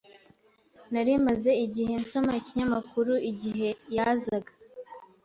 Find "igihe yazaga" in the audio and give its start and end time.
3.31-4.51